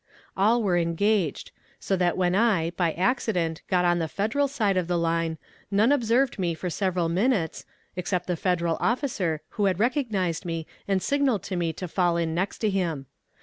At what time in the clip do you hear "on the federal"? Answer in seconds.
3.85-4.47